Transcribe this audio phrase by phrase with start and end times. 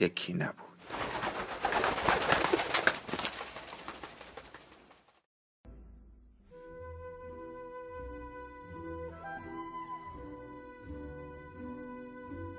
[0.00, 0.66] یکی نبود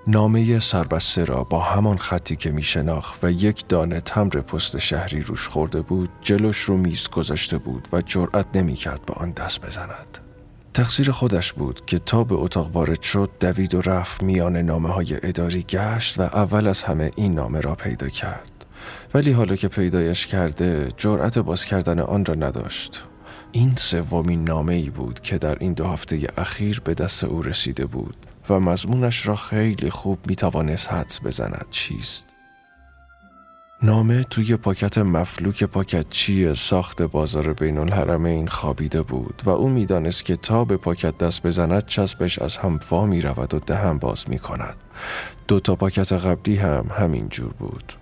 [0.08, 5.22] نامه سربسته را با همان خطی که می شناخت و یک دانه تمر پست شهری
[5.22, 9.66] روش خورده بود جلوش رو میز گذاشته بود و جرأت نمی کرد با آن دست
[9.66, 10.27] بزند.
[10.78, 15.20] تقصیر خودش بود که تا به اتاق وارد شد دوید و رفت میان نامه های
[15.24, 18.66] اداری گشت و اول از همه این نامه را پیدا کرد.
[19.14, 23.04] ولی حالا که پیدایش کرده جرأت باز کردن آن را نداشت.
[23.52, 27.86] این سومین نامه ای بود که در این دو هفته اخیر به دست او رسیده
[27.86, 28.18] بود
[28.50, 32.37] و مضمونش را خیلی خوب می توانست حدس بزند چیست.
[33.82, 40.26] نامه توی پاکت مفلوک پاکت چیه ساخت بازار بین الحرمین خوابیده بود و او می‌دانست
[40.26, 44.30] که تا به پاکت دست بزند چسبش از هم وا می رود و دهم باز
[44.30, 44.76] می کند.
[45.48, 47.94] دو تا پاکت قبلی هم همین جور بود.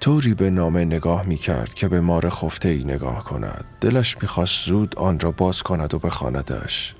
[0.00, 3.64] طوری به نامه نگاه می کرد که به مار خفته ای نگاه کند.
[3.80, 6.94] دلش می‌خواست زود آن را باز کند و بخواندش.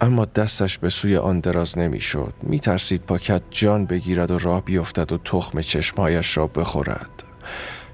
[0.00, 2.34] اما دستش به سوی آن دراز نمی‌شد.
[2.42, 7.13] می ترسید پاکت جان بگیرد و راه بیفتد و تخم چشمهایش را بخورد.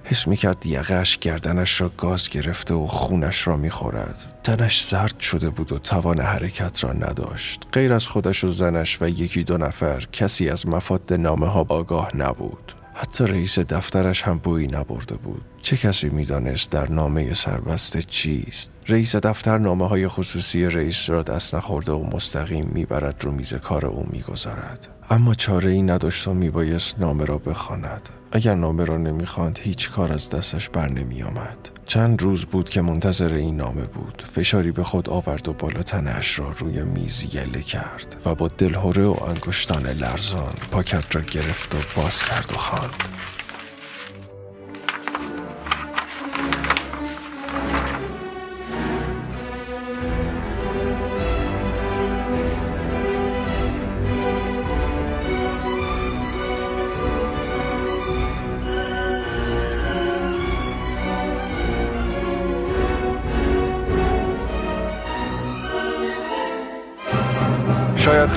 [0.04, 4.40] حس می کرد یقش گردنش را گاز گرفته و خونش را می خورد.
[4.44, 7.60] تنش سرد شده بود و توان حرکت را نداشت.
[7.72, 12.16] غیر از خودش و زنش و یکی دو نفر کسی از مفاد نامه ها آگاه
[12.16, 12.72] نبود.
[12.94, 15.42] حتی رئیس دفترش هم بویی نبرده بود.
[15.62, 21.54] چه کسی می‌دانست در نامه سربسته چیست؟ رئیس دفتر نامه های خصوصی رئیس را دست
[21.54, 24.88] نخورده و مستقیم می‌برد رو میز کار او می‌گذارد.
[25.10, 28.08] اما چاره ای نداشت و میبایست نامه را بخواند.
[28.32, 31.68] اگر نامه را نمی‌خواند هیچ کار از دستش بر نمی آمد.
[31.86, 36.38] چند روز بود که منتظر این نامه بود فشاری به خود آورد و بالا تنش
[36.38, 41.78] را روی میز یله کرد و با دلهوره و انگشتان لرزان پاکت را گرفت و
[41.96, 43.08] باز کرد و خواند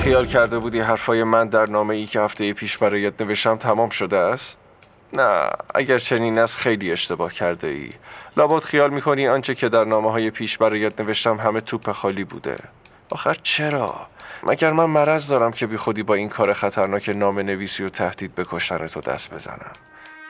[0.04, 4.16] خیال کرده بودی حرفای من در نامه ای که هفته پیش برایت نوشتم تمام شده
[4.16, 4.58] است؟
[5.12, 7.90] نه اگر چنین است خیلی اشتباه کرده ای
[8.36, 12.56] لابد خیال می‌کنی آنچه که در نامه های پیش برایت نوشتم همه توپ خالی بوده
[13.10, 14.06] آخر چرا؟
[14.42, 18.34] مگر من مرض دارم که بی خودی با این کار خطرناک نام نویسی و تهدید
[18.34, 19.72] به کشتن تو دست بزنم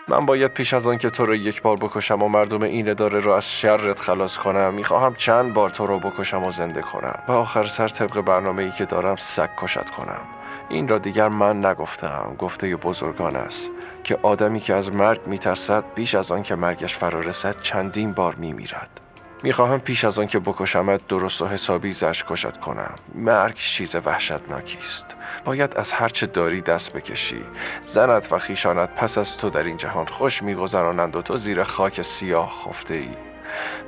[0.09, 3.21] من باید پیش از آن که تو رو یک بار بکشم و مردم این اداره
[3.21, 7.19] رو از شرت خلاص کنم می‌خواهم چند بار تو رو بکشم و زنده کنم.
[7.29, 10.21] و آخر سر طبق برنامه ای که دارم سگ کشت کنم.
[10.69, 13.71] این را دیگر من نگفتم گفته بزرگان است
[14.05, 18.35] که آدمی که از مرگ میترسد بیش از آن که مرگش فرا رسد چندین بار
[18.35, 19.04] میمیرد.
[19.45, 22.95] می‌خواهم پیش از آن که بکشمت درست و حسابی زش کشت کنم.
[23.15, 25.07] مرگ چیز وحشتناکی است.
[25.45, 27.45] باید از هرچه داری دست بکشی.
[27.87, 32.03] زنت و خیشانت پس از تو در این جهان خوش میگذرانند و تو زیر خاک
[32.03, 33.34] سیاه خفته ای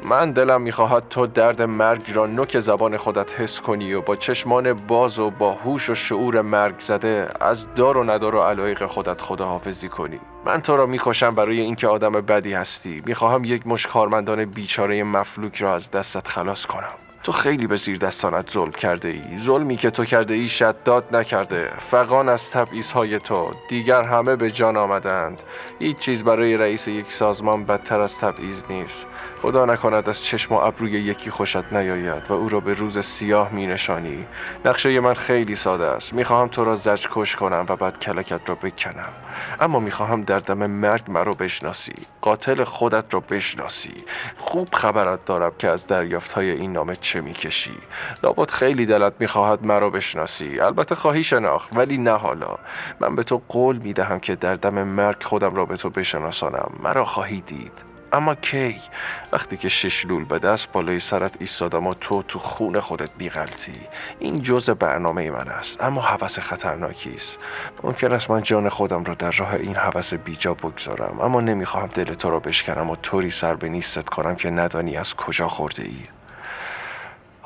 [0.09, 4.73] من دلم می‌خواهد تو درد مرگ را نوک زبان خودت حس کنی و با چشمان
[4.73, 9.21] باز و با هوش و شعور مرگ زده از دار و ندار و علایق خودت
[9.21, 10.21] خداحافظی کنی.
[10.45, 13.03] من تو را می‌کشم برای اینکه آدم بدی هستی.
[13.07, 17.06] می‌خواهم یک مش کارمندان بیچاره مفلوک را از دستت خلاص کنم.
[17.27, 21.71] تو خیلی به زیر دستانت ظلم کرده ای ظلمی که تو کرده ای شداد نکرده.
[21.79, 23.51] فقان از تبعیض های تو.
[23.69, 25.43] دیگر همه به جان آمدند.
[25.79, 29.07] هیچ چیز برای رئیس یک سازمان بدتر از تبعیض نیست.
[29.43, 33.53] خدا نکند از چشم و ابروی یکی خوشت نیاید و او را به روز سیاه
[33.53, 34.27] می نشانی
[34.65, 36.13] نقشه من خیلی ساده است.
[36.13, 39.13] می‌خواهم تو را زج کش کنم و بعد کلکت را بکنم.
[39.61, 41.95] اما می‌خواهم در دم مرگ مرا بشناسی.
[42.21, 43.95] قاتل خودت را بشناسی.
[44.39, 47.79] خوب خبرت دارم که از دریافت های این نامه چه می‌کشی؟
[48.23, 50.61] لابد خیلی دلت می‌خواهد مرا بشناسی.
[50.61, 52.59] البته خواهی شناخت ولی نه حالا.
[53.01, 56.71] من به تو قول می‌دهم که در دم مرگ خودم را به تو بشناسانم.
[56.83, 57.97] مرا خواهی دید.
[58.13, 58.77] اما کی؟
[59.33, 63.73] وقتی که شش لول به دست بالای سرت ایستادم و تو تو خون خودت بیغلطی.
[64.19, 65.83] این جزء برنامه من است.
[65.83, 67.39] اما حوث خطرناکی است.
[67.83, 71.21] ممکن است من جان خودم را در راه این حوث بیجا بگذارم.
[71.21, 75.15] اما نمی‌خواهم دل تو را بشکنم و طوری سر به نیستت کنم که ندانی از
[75.15, 76.03] کجا خورده ای.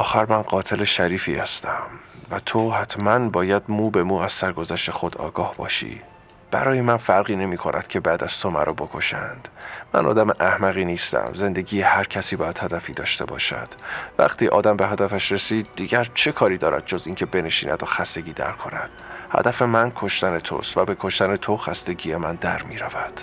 [0.00, 1.86] آخر من قاتل شریفی هستم
[2.30, 6.00] و تو حتما باید مو به مو از سرگذشت خود آگاه باشی.
[6.50, 9.48] برای من فرقی نمی کند که بعد از تو مرا بکشند.
[9.94, 11.32] من آدم احمقی نیستم.
[11.34, 13.68] زندگی هر کسی باید هدفی داشته باشد.
[14.18, 18.52] وقتی آدم به هدفش رسید دیگر چه کاری دارد جز اینکه بنشیند و خستگی در
[18.52, 18.90] کند؟
[19.32, 23.20] هدف من کشتن توست و به کشتن تو خستگی من در می رود.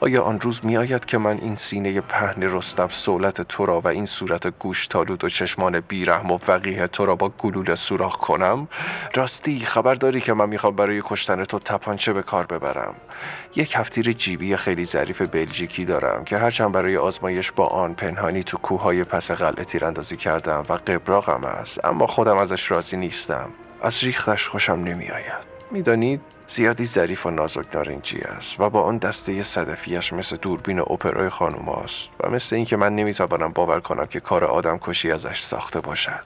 [0.00, 3.88] آیا آن روز می آید که من این سینه پهن رستم سولت تو را و
[3.88, 8.68] این صورت گوش تالود و چشمان بیرحم و وقیه تو را با گلوله سوراخ کنم؟
[9.14, 12.94] راستی خبر داری که من می‌خوام برای کشتن تو تپانچه به کار ببرم.
[13.56, 18.58] یک هفتیر جیبی خیلی ظریف بلژیکی دارم که هرچند برای آزمایش با آن پنهانی تو
[18.58, 23.50] کوههای پس قلعه تیراندازی کردم و قبراغم است اما خودم ازش راضی نیستم.
[23.82, 28.98] از ریختش خوشم نمی آید می‌دانید زیادی ظریف و نازک نارنجی است و با آن
[28.98, 34.20] دسته صدفیش مثل دوربین اپرای خانوم است و مثل اینکه من نمی‌توانم باور کنم که
[34.20, 36.24] کار آدم کشی ازش ساخته باشد.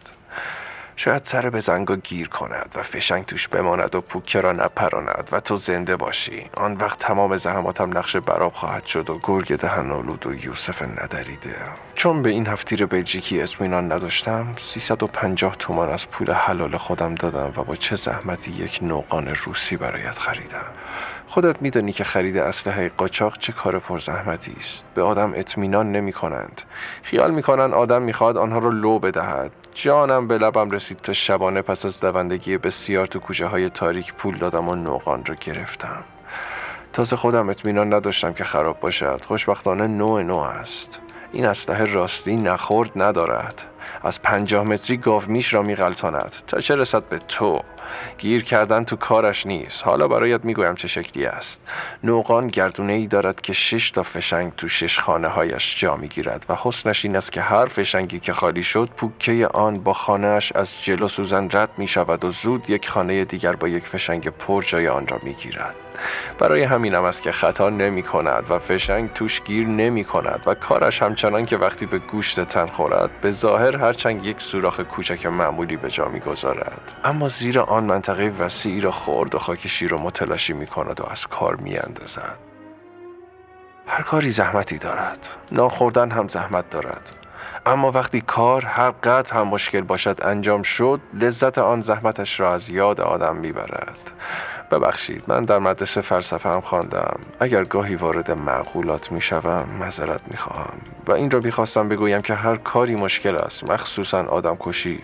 [0.96, 5.40] شاید سر به زنگا گیر کند و فشنگ توش بماند و پوکه را نپراند و
[5.40, 6.50] تو زنده باشی.
[6.56, 11.54] آن وقت تمام زحماتم نقش براب خواهد شد و گرگ دهن و یوسف ندریده.
[11.94, 17.64] چون به این هفتیر بلژیکی اطمینان نداشتم 350 تومان از پول حلال خودم دادم و
[17.64, 20.64] با چه زحمتی یک نوقان روسی برایت خریدم.
[21.26, 24.84] خودت میدانی که خرید اسلحه قاچاق چه کار پرزحمتی است.
[24.94, 26.62] به آدم اطمینان نمی کنند
[27.02, 29.50] خیال می‌کنند آدم می‌خواد آنها را لو بدهد.
[29.74, 34.36] جانم به لبم رسید تا شبانه پس از دوندگی بسیار تو کوچه های تاریک پول
[34.36, 36.04] دادم و نوقان را گرفتم.
[36.92, 39.24] تازه خودم اطمینان نداشتم که خراب باشد.
[39.26, 40.98] خوشبختانه نوع نوع است.
[41.32, 43.62] این اسلحه راستی نخورد ندارد.
[44.02, 46.34] از پنجاه متری گاومیش را میغلطاند.
[46.46, 47.62] تا چه رسد به تو؟
[48.18, 49.84] گیر کردن تو کارش نیست.
[49.84, 51.60] حالا برایت می‌گویم چه شکلی است.
[52.04, 56.56] نوقان گردونه ای دارد که شش تا فشنگ تو شش خانه هایش جا می‌گیرد و
[56.62, 61.08] حسنش این است که هر فشنگی که خالی شد پوکه آن با خانهاش از جلو
[61.08, 65.06] سوزن رد می شود و زود یک خانه دیگر با یک فشنگ پر جای آن
[65.06, 65.74] را می‌گیرد.
[66.38, 71.02] برای همینم است که خطا نمی کند و فشنگ توش گیر نمی کند و کارش
[71.02, 75.90] همچنان که وقتی به گوشت تن خورد به ظاهر هرچند یک سوراخ کوچک معمولی به
[75.90, 76.94] جا می‌گذارد.
[77.04, 81.04] اما زیر آن منطقه وسیعی را خورد و خاک شیر و متلاشی می کند و
[81.10, 82.38] از کار می اندازد.
[83.86, 85.28] هر کاری زحمتی دارد.
[85.52, 87.16] ناخوردن هم زحمت دارد.
[87.66, 92.70] اما وقتی کار هر قدر هم مشکل باشد انجام شد لذت آن زحمتش را از
[92.70, 94.10] یاد آدم می‌برد.
[94.72, 95.24] ببخشید.
[95.28, 97.20] من در مدرسه فلسفه هم خواندم.
[97.40, 100.78] اگر گاهی وارد معقولات می‌شوم معذرت می‌خواهم.
[101.06, 103.70] و این را می‌خواستم بگویم که هر کاری مشکل است.
[103.70, 105.00] مخصوصا آدم کشی.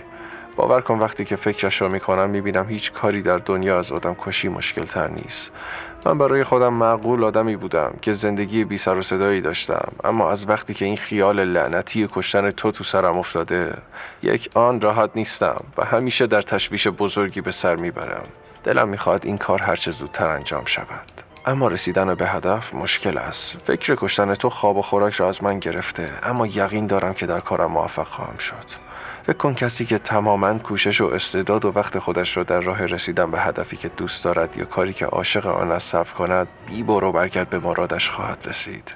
[0.57, 4.49] باور کن وقتی که فکرش را می‌کنم می‌بینم هیچ کاری در دنیا از آدم کشی
[4.49, 5.51] مشکل تر نیست.
[6.07, 9.89] من برای خودم معقول آدمی بودم که زندگی بی سر و صدایی داشتم.
[10.05, 13.75] اما از وقتی که این خیال لعنتی کشتن تو تو سرم افتاده
[14.23, 18.23] یک آن راحت نیستم و همیشه در تشویش بزرگی به سر می‌برم.
[18.69, 21.23] دلم می‌خواد این کار هرچه زودتر انجام شود.
[21.47, 23.57] اما رسیدن به هدف مشکل است.
[23.65, 27.41] فکر کشتن تو خواب و خوراک را از من گرفته اما یقین دارم که در
[27.41, 28.65] کارم موفق خواهم شد.
[29.27, 33.31] فکر کن کسی که تماما کوشش و استعداد و وقت خودش را در راه رسیدن
[33.31, 37.13] به هدفی که دوست دارد یا کاری که عاشق آن است صرف کند بی برو
[37.13, 38.95] برگرد به مرادش خواهد رسید.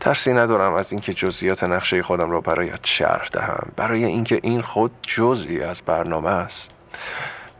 [0.00, 4.90] ترسی ندارم از اینکه جزئیات نقشه خودم را برایت شرح دهم برای اینکه این خود
[5.02, 6.74] جزئی از برنامه است.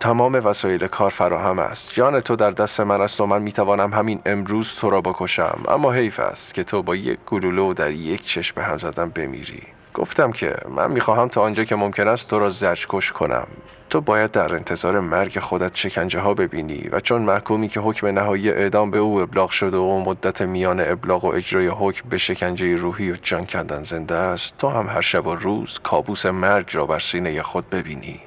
[0.04, 1.94] تمام وسایل کار فراهم است.
[1.94, 5.62] جان تو در دست من است و من می‌توانم همین امروز تو را بکشم.
[5.68, 9.62] اما حیف است که تو با یک گلوله در یک چشم هم زدن بمیری.
[9.94, 12.50] گفتم که من می‌خواهم تا آنجا که ممکن است تو را
[12.88, 13.46] کش کنم.
[13.90, 18.50] تو باید در انتظار مرگ خودت شکنجه ها ببینی و چون محکومی که حکم نهایی
[18.50, 23.12] اعدام به او ابلاغ شده و مدت میان ابلاغ و اجرای حکم به شکنجه روحی
[23.12, 26.99] و جان کندن زنده است تو هم هر شب و روز کابوس مرگ را بر
[26.99, 28.20] سینه خود ببینی.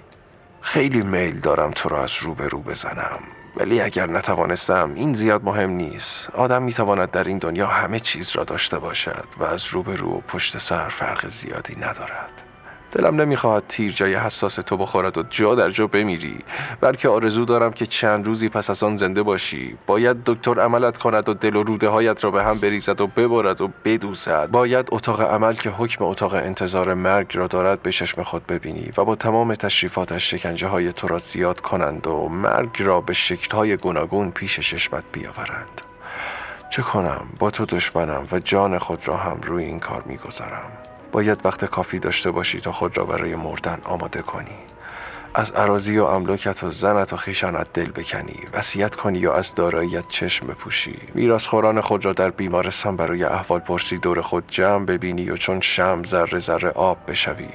[0.67, 3.19] خیلی میل دارم تو را از رو به رو بزنم.
[3.55, 6.29] ولی اگر نتوانستم این زیاد مهم نیست.
[6.29, 10.17] آدم می‌تواند در این دنیا همه چیز را داشته باشد و از رو به رو
[10.17, 12.46] و پشت سر فرق زیادی ندارد.
[12.91, 16.38] دلم نمی‌خواهد تیر جای حساس تو بخورد و جا در جا بمیری
[16.82, 19.77] بلکه آرزو دارم که چند روزی پس از آن زنده باشی.
[19.88, 23.62] باید دکتر عملت کند و دل و روده هایت را به هم بریزد و ببرد
[23.62, 28.48] و بدوسد باید اتاق عمل که حکم اتاق انتظار مرگ را دارد به چشم خود
[28.48, 33.13] ببینی و با تمام تشریفاتش شکنجه های تو را زیاد کنند و مرگ را به
[33.51, 35.87] های گوناگون پیش چشمت بیاورند.
[36.69, 40.71] چه کنم؟ با تو دشمنم و جان خود را هم روی این کار می‌گذارم.
[41.12, 44.57] باید وقت کافی داشته باشی تا خود را برای مردن آماده کنی.
[45.38, 48.39] از عراضی و املاکت و زنت و خیشانت دل بکنی.
[48.53, 51.00] وصیت کنی یا از داراییت چشم بپوشی.
[51.50, 56.03] خوران خود را در بیمارستان برای احوال پرسی دور خود جمع ببینی و چون شم
[56.03, 57.50] ذره ذره آب بشوی.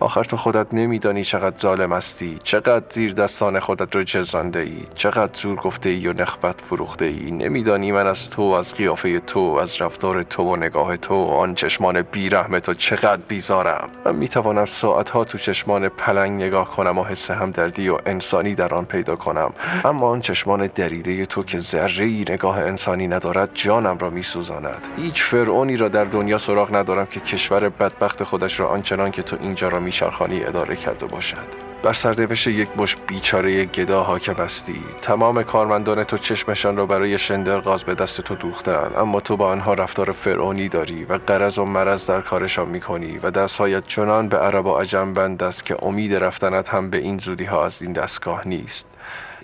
[0.00, 5.40] آخر تو خودت نمیدانی چقدر ظالم استی چقدر زیر دستان خودت را جزانده ای چقدر
[5.40, 9.80] زور گفته ای و نخبت فروخته ای نمیدانی من از تو از قیافه تو از
[9.80, 13.88] رفتار تو و نگاه تو آن چشمان بیرحم تو چقدر بیزارم.
[14.04, 18.84] من می‌توانم ساعتها تو چشمان پلنگ نگاه کنم و حس همدردی و انسانی در آن
[18.84, 19.52] پیدا کنم.
[19.84, 24.86] اما آن چشمان دریده تو که ذره ای نگاه انسانی ندارد جانم را میسوزاند.
[24.96, 29.36] هیچ فرعونی را در دنیا سراغ ندارم که کشور بدبخت خودش را آنچنان که تو
[29.42, 31.71] اینجا را میشرخانی اداره کرده باشد.
[31.82, 34.80] بر سردوش یک مش بیچاره گدا حاکم هستی.
[35.02, 38.90] تمام کارمندان تو چشمشان را برای شندر غاز به دست تو دوختن.
[38.96, 43.30] اما تو با آنها رفتار فرعونی داری و قرض و مرض در کارشان می‌کنی و
[43.30, 47.44] دستهایت چنان به عرب و عجم بند است که امید رفتنت هم به این زودی
[47.44, 48.91] ها از این دستگاه نیست.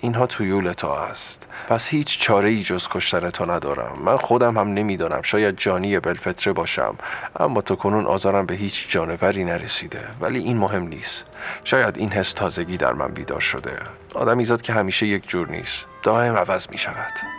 [0.01, 3.93] اینها تویول تو است پس هیچ چاره ای جز کشتن تو ندارم.
[4.05, 5.21] من خودم هم نمی‌دانم.
[5.21, 6.95] شاید جانی بلفتره باشم.
[7.39, 10.01] اما تو کنون آزارم به هیچ جانوری نرسیده.
[10.21, 11.25] ولی این مهم نیست.
[11.63, 13.79] شاید این حس تازگی در من بیدار شده.
[14.15, 15.85] آدمیزاد که همیشه یک جور نیست.
[16.03, 17.38] دائم عوض می شود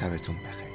[0.00, 0.69] شبتون بخیر.